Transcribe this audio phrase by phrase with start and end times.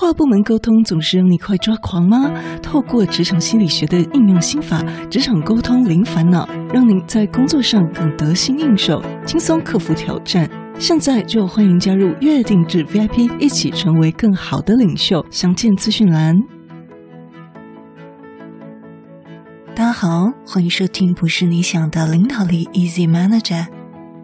[0.00, 2.32] 跨部门沟通总是让你快抓狂吗？
[2.62, 10.48] 透过职场心理学的应用心法，职场沟通零烦恼，让您在工作上更得心应手，轻松克服挑战。
[10.78, 15.22] 现在就欢迎加入月定制 VIP，一起成为更好的领袖。
[15.30, 16.34] 详见资讯栏。
[19.74, 23.66] 大家好，欢迎收听不是你想的领导力 Easy Manager。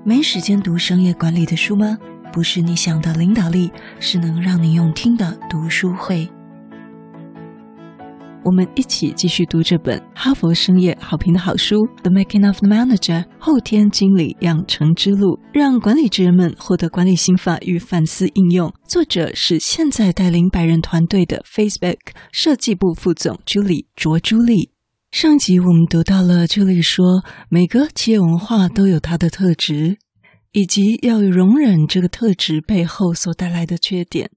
[0.05, 1.99] 没时间读商业管理的书吗？
[2.37, 6.29] 不是你想的领导力，是能让你用听的读书会。
[8.45, 18.71] 我们一起继续读这本哈佛商业好评的好书《The Making of the Manager》后天经理养成之路，让管理职人们获得管理心法与反思应用。
[18.87, 21.97] 作者是现在带领百人团队的 Facebook
[22.33, 24.73] 设计部副总 Julie 卓朱莉。
[25.11, 29.97] 上集我们读到了 Julie 说，每个企业文化都有它的特质。
[30.57, 34.31] 以及要容忍这个特质背后所带来的缺点。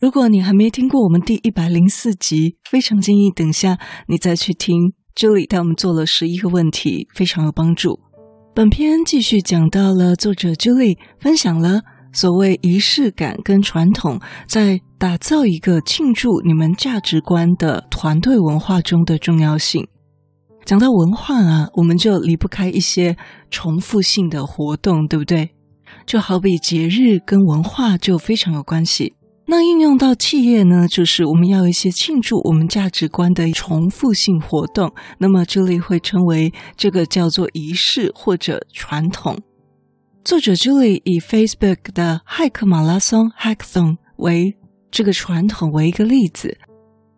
[0.00, 4.94] 如果你还没听过我们第一百零四集，非常建议等下你再去听。
[5.14, 8.00] 这里带我们做了十一个问题，非常有帮助。
[8.54, 14.18] 本篇继续讲到了作者 Julie 分享了所谓仪式感跟传统
[14.48, 19.86] 在打造一个庆祝你们价值观的团队文化中的重要性。
[20.64, 23.18] 讲到文化啊，我们就离不开一些
[23.50, 25.50] 重复性的活动，对不对？
[26.06, 29.14] 就好比节日跟文化就非常有关系。
[29.48, 34.92] 那应用到企业呢，就是我们要一些庆祝我们价值观的重复性活动。
[35.18, 39.38] 那么这里会称为这个叫做仪式或者传统。
[40.24, 44.56] 作者 Julie 以 Facebook 的骇客马拉松 Hackathon 为
[44.90, 46.58] 这个传统为一个例子。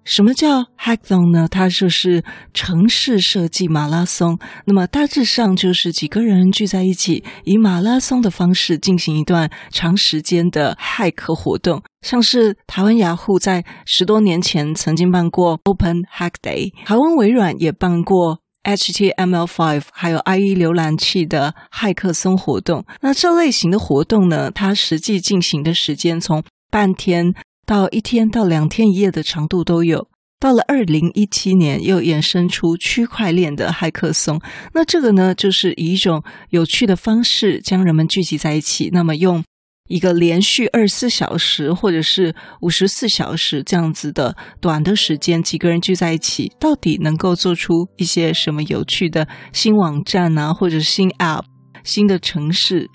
[0.09, 1.47] 什么叫 hackathon 呢？
[1.49, 4.39] 它就是城市设计马拉松。
[4.65, 11.83] 那么大致上就是几个人聚在一起，以马拉松的方式进行一段长时间的骇客活动。
[12.01, 22.87] 像是台湾雅虎在十多年前曾经办过 Open Hack Day，台湾微软也办过 HTML5 还有 IE 浏览器的骇客松活动。
[23.03, 27.35] 那这类型的活动呢，它实际进行的时间从半天。
[27.69, 30.09] 到一天到两天一夜的长度都有。
[30.41, 34.41] 到了二零一七年，又衍生出区块链的骇客松。
[34.73, 38.89] 那这个呢，就是以一种有趣的方式将人们聚集在一起。
[38.91, 39.45] 那么用
[39.91, 51.43] 一个连续二十四小时或者是五十四小时这样子的短的时间，几个人聚在一起，到底能够做出一些什么有趣的新网站啊，或者新 App、
[51.85, 52.89] 新的城市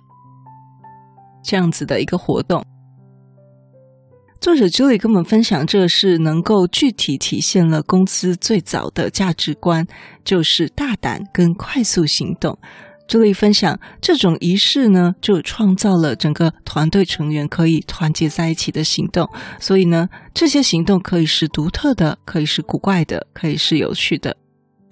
[1.46, 2.66] 这样子的一个活动。
[4.44, 9.88] 作者 Julie 跟我们分享，这是能够具体体现了公司最早的价值观，
[10.26, 12.60] 就是大胆跟快速行动。
[13.08, 19.30] Julie 分享，这种仪式呢，就创造了整个团队成员可以团结在一起的行动。
[19.62, 24.36] 所以呢，这些行动可以是独特的，可以是古怪的，可以是有趣的。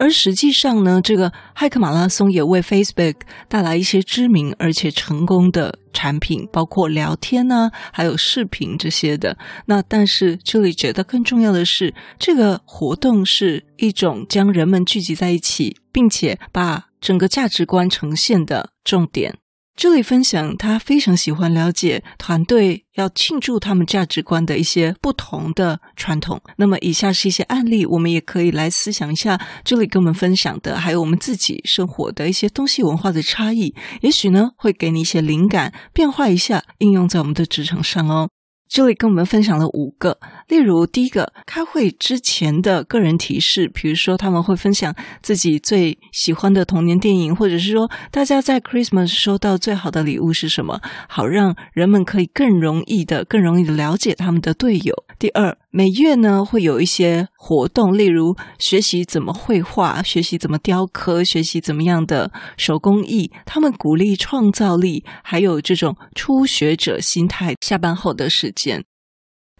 [0.01, 3.17] 而实际上呢，这个骇客马拉松也为 Facebook
[3.47, 9.37] 带来一些知名而且成功的产品，包括聊天呢、还有视频这些的。
[9.67, 19.37] 那但是这里觉得更重要的是，这个活动是一种将人们聚集在一起，并且把整个价值观呈现的重点。
[19.81, 26.39] 这里分享，他非常喜欢了解团队要庆祝他们价值观的一些不同的传统。
[26.57, 29.41] 那么，以下是一些案例，我们也可以来思想一下。
[29.63, 38.29] 这里跟我们分享的，还有我们自己生活的一些东西文化的差异，也许呢会给你一些灵感，变化一下，应用在我们的职场上哦。
[38.69, 40.19] 这里跟我们分享了五个，
[40.51, 54.93] 例如第一个，开会之前的个人提示，比如说他们会分享自己最喜欢的童年电影，或者是说大家在 Christmas 收到最好的礼物是什么，好让人们可以更容易的、更容易的了解他们的队友。
[55.17, 67.53] 第二，每月呢会有一些活动，例如学习怎么绘画、学习怎么雕刻、学习怎么样的手工艺，他们鼓励创造力，还有这种初学者心态。
[67.61, 68.83] 下班后的时间。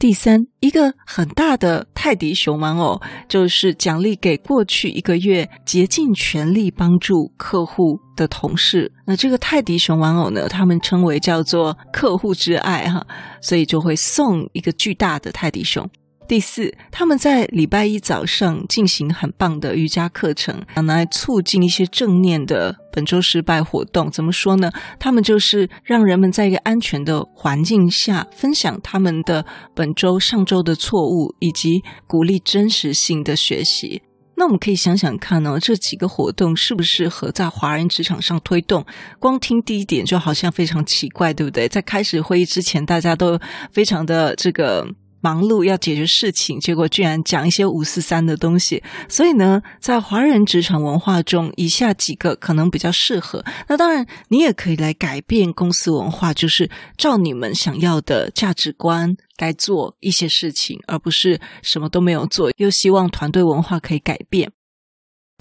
[0.01, 2.99] 第三，一个很大的泰迪熊玩偶，
[3.29, 8.91] 就是奖励给过去一个月竭尽全力帮助客户的同事。
[9.05, 13.05] 那这个泰迪熊玩偶呢，他们称为叫做客户之爱哈，
[13.41, 15.87] 所以就会送一个巨大的泰迪熊。
[16.31, 24.09] 第四，他们在礼拜一早上进行很棒的瑜伽课程，拿来促进一些正念的本周失败活动。
[24.09, 24.71] 怎么说呢？
[24.97, 29.45] 他们就是让人们在一个安全的环境下分享他们的
[29.75, 34.01] 本周、上周的错误，以及鼓励真实性的学习。
[34.37, 38.85] 那我们可以想想看、哦，这几个活动适不适合在华人职场上推动？
[39.19, 41.67] 光听第一点就好像非常奇怪，对不对？
[41.67, 43.37] 在开始会议之前，大家都
[43.73, 44.87] 非常的这个。
[45.21, 48.83] 忙碌要解决事情，结果居然讲一些五四三的东西。
[49.07, 53.43] 所以呢，在华人职场文化中，以下几个可能比较适合。
[53.67, 64.51] 那当然，你也可以来改变公司文化，就是照你们想要的价值观来做一些事情，而不是什么都没有做，又希望团队文化可以改变。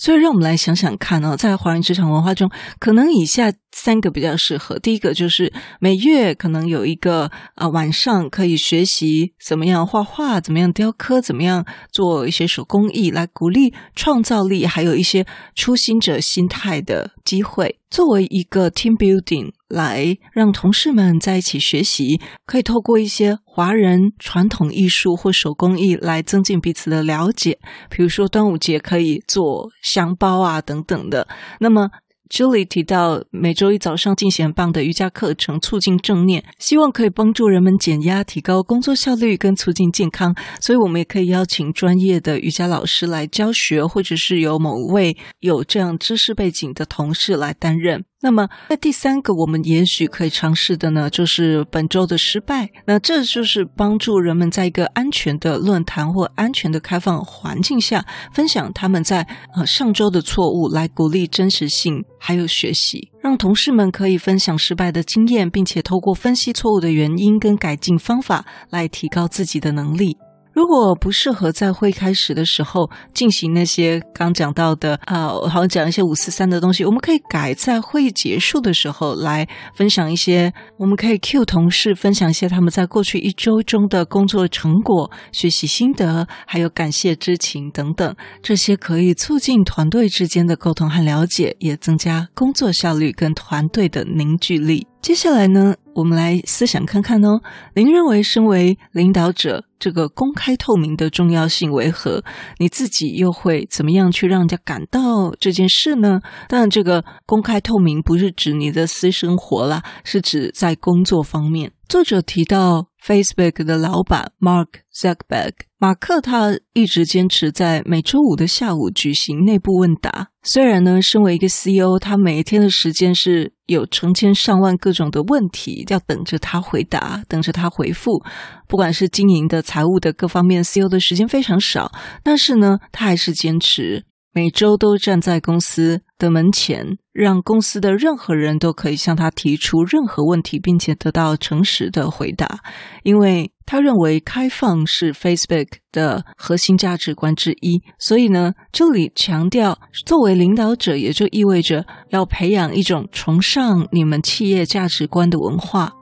[0.00, 4.79] 所以，让我们来想想看哦，在华人职场文化中，可能以下三个比较适合。
[4.79, 19.52] 第一个就是每月可能有一个啊、晚上可以学习怎么样画画，怎么样雕刻，怎么样做一些手工艺，来鼓励创造力，还有一些初心者心态的机会，作为一个 team building。
[19.70, 27.58] 来让同事们在一起学习，可以透过一些华人传统艺术或手工艺来增进彼此的了解。
[27.88, 31.26] 比如说端午节可以做香包啊等等的。
[31.61, 31.88] 那么
[32.28, 40.37] Julie 提到每周一早上进行很棒的瑜伽课程，促进正念，希望可以帮助人们减压、提高工作效率跟促进健康。
[40.61, 48.05] 所以我们也可以邀请专业的瑜伽老师来教学，或者是由某位有这样知识背景的同事来担任。
[48.22, 52.69] 那么，那第三个我们也许可以尝试的呢，就是本周的失败。
[52.84, 59.26] 那这就是帮助人们在一个安全的论坛或安全的开放环境下，分享他们在
[59.56, 70.19] 呃上周的错误，来鼓励真实性还有学习，让同事们可以分享失败的经验，并且透过分析错误的原因跟改进方法，来提高自己的能力。
[70.61, 80.53] 如果不适合在会开始的时候进行那些刚讲到的啊，好像讲一些五四三的东西，我们可以改在会议结束的时候来分享一些。
[80.77, 88.15] 我们可以 cue 同事分享一些他们在过去一周中的工作成果、学习心得，还有感谢之情等等。
[88.43, 94.87] 这些可以促进团队之间的沟通和了解，也增加工作效率跟团队的凝聚力。
[95.01, 97.40] 接下来呢，我们来思想看看哦。
[97.75, 102.22] 您认为身为领导者，这个公开透明的重要性为何？
[102.58, 106.20] 你自己又会怎么样去让人家感到这件事呢？
[106.48, 111.72] 当然，这个公开透明不是指你的私生活啦，是指在工作方面。
[111.88, 120.28] 作者提到 Facebook 的老板 Mark Zuckerberg，马克他一直坚持在每周五的下午举行内部问答。
[120.44, 128.23] 虽然呢，身为一个 CEO，他每一天的时间是有成千上万各种的问题要等着他回答，等着他回复。
[128.67, 131.93] 不管是经营的、财务的各方面，CEO 的时间非常少，
[132.23, 134.05] 但是呢，他还是坚持。
[134.32, 142.61] 每周都站在公司的门前，让公司的任何人都可以向他提出任何问题，并且得到诚实的回答。
[143.02, 155.93] 因为他认为开放是 Facebook 的核心价值观之一，所以呢，这里强调作为领导者，也就意味着要培养一种崇尚你们企业价值观的文化。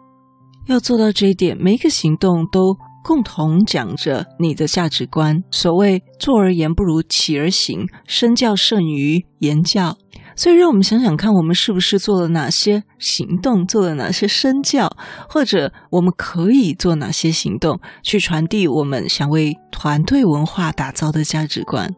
[0.66, 2.76] 要做到这一点，每一个行动都。
[3.04, 5.42] 共同讲着你的价值观。
[5.50, 9.96] 所谓“坐而言不如起而行”，身教胜于言教。
[10.38, 14.88] 所以，让我们想想看，我们是不是做了哪些行动，做了哪些身教，
[15.28, 21.92] 或者我们可以做哪些行动，去传递我们想为团队文化打造的价值观。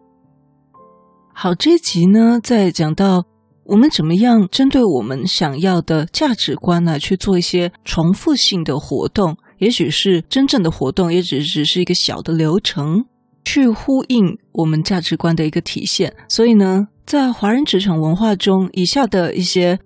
[1.35, 3.27] 好，这集呢，在讲到
[3.65, 9.37] 我们怎么样针对我们想要的价值观呢，去做一些重复性的活动。
[9.59, 13.05] 也许是真正的活动，也只只是一个小的流程，
[13.45, 16.17] 去呼应我们价值观的一个体现。
[16.27, 19.81] 所以呢，在华人职场文化中，以下的一些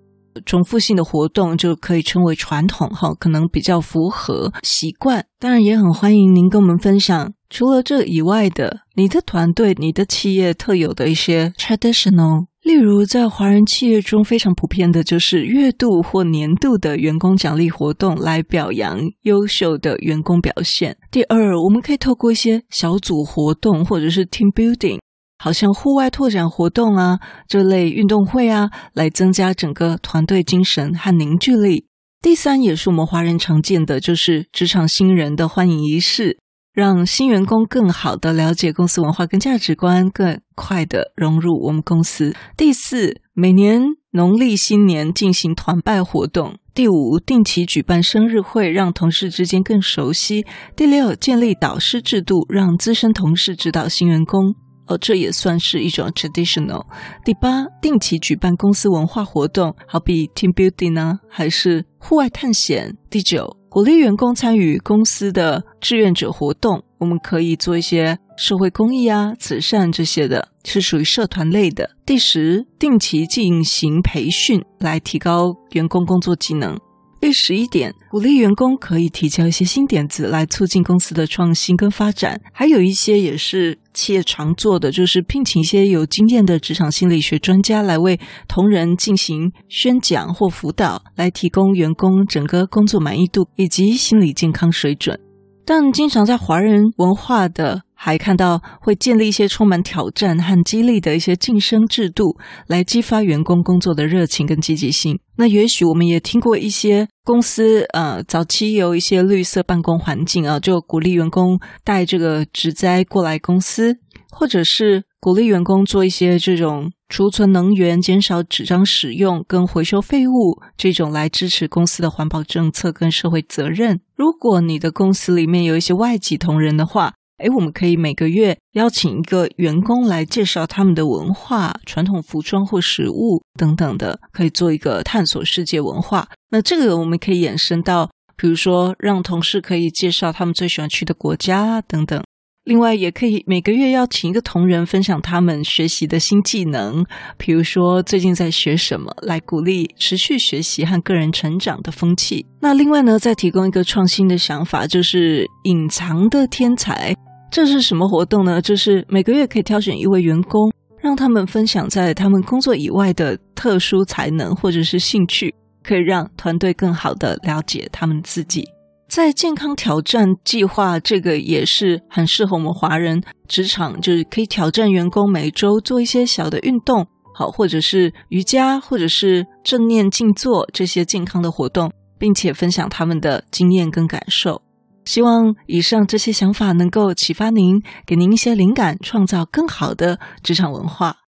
[0.45, 5.25] 重复性的活动就可以称为传统，哈，可能比较符合习惯。
[5.41, 12.45] 当然，也很欢迎您跟我们分享，除了这以外的，你的团队、你的企业特有的一些 traditional。
[12.63, 20.99] 例如，在华人企业中非常普遍的就是月度或年度的员工奖励活动，来表扬优秀的员工表现。
[21.11, 24.99] 第二，我们可以透过一些小组活动或者是 team building，
[25.45, 31.85] 好像户外拓展活动啊这类运动会啊，来增加整个团队精神和凝聚力。
[32.23, 36.39] 第三，也是我们华人常见的，就是职场新人的欢迎仪式。
[36.73, 42.35] 让新员工更好的了解公司文化跟价值观，更快的融入我们公司。
[42.57, 43.83] 第四，每年
[44.13, 46.55] 农历新年进行团拜活动。
[46.73, 50.47] 第五，定期举办生日会，让同事之间更熟悉。
[50.75, 54.55] 第六，建立导师制度，让资深同事指导新员工。
[54.87, 56.85] 哦，这也算是一种 traditional。
[57.25, 62.97] 第八，定期举办公司文化活动，好比 team building 呢，还是户外探险。
[63.09, 71.91] 第九，鼓励员工参与公司的志愿者活动，我们可以做一些社会公益啊、慈善这些的，是属于社团类的。
[72.05, 76.79] 第十，定期进行培训来提高员工工作技能。
[77.25, 82.39] 第十一点，鼓励员工可以提交一些新点子来促进公司的创新跟发展。
[82.53, 95.19] 还有一些也是企业常做的，就是聘请一些有经验的职场心理学专家来为同仁进行宣讲或辅导，来提供员工整个工作满意度以及心理健康水准。
[95.65, 105.19] 但经常在华人文化的，还看到会建立一些充满挑战和激励的一些晋升制度，来激发员工工作的热情跟积极性。
[105.39, 113.97] 那也许我们也听过一些公司，呃，早期有一些绿色办公环境啊，就鼓励员工带这个植栽过来公司，
[114.31, 124.03] 或者是鼓励员工做一些这种储存能源、减少纸张使用跟回收废物这种来支持公司的环保政策跟社会责任。
[124.15, 136.29] 如果你的公司里面有一些外籍同仁的话，哎，我们可以每个月邀请一个员工来介绍他们的文化、传统服装或食物等等的，可以做一个探索世界文化。
[136.51, 142.24] 那这个我们可以延伸到，比如说让同事可以介绍他们最喜欢去的国家等等。
[142.65, 147.05] 另外，也可以每个月邀请一个同仁分享他们学习的新技能，
[147.37, 152.47] 比如说最近在学什么，来鼓励持续学习和个人成长的风气。
[152.63, 157.15] 那另外呢，再提供一个创新的想法，就是隐藏的天才。
[157.51, 158.63] 这是什么活动呢？
[158.63, 168.67] 就是每个月可以挑选一位员工，让他们分享在他们工作以外的特殊才能或者是兴趣，可以让团队更好的了解他们自己。
[169.09, 184.63] 在健康挑战计划，这个也是很适合我们华人职场，就是可以挑战员工每周做一些小的运动，好，或者是瑜伽，或者是正念静坐这些健康的活动，并且分享他们的经验跟感受。
[185.05, 191.19] 希望以上这些想法能够启发您，给您一些灵感，创造更好的职场文化。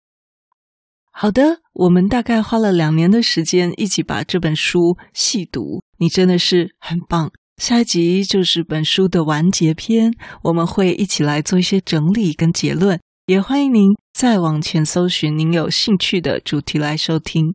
[1.13, 7.31] 好的，我们大概花了两年的时间一起把这本书细读，你真的是很棒。
[7.57, 17.55] 下一集就是本书的完结篇，我们会一起来做一些整理跟结论，也欢迎您再往前搜寻您有兴趣的主题来收听。